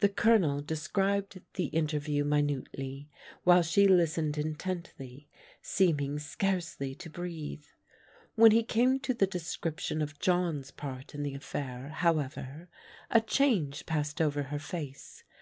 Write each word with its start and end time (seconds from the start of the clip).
The 0.00 0.08
Colonel 0.08 0.62
described 0.62 1.38
the 1.56 1.66
interview 1.66 2.24
minutely, 2.24 3.10
while 3.44 3.60
she 3.60 3.86
listened 3.86 4.38
intently, 4.38 5.28
seeming 5.60 6.18
scarcely 6.18 6.94
to 6.94 7.10
breathe. 7.10 7.66
When 8.34 8.52
he 8.52 8.62
came 8.62 8.98
to 9.00 9.12
the 9.12 9.26
description 9.26 10.00
of 10.00 10.18
John's 10.18 10.70
part 10.70 11.14
in 11.14 11.22
the 11.22 11.34
affair, 11.34 11.90
however, 11.90 12.70
a 13.10 13.20
change 13.20 13.84
passed 13.84 14.22
over 14.22 14.44
her 14.44 14.58
face. 14.58 15.22